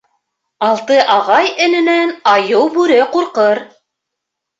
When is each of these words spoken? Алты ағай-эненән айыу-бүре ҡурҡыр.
Алты 0.67 0.95
ағай-эненән 1.15 2.13
айыу-бүре 2.31 2.97
ҡурҡыр. 3.13 3.63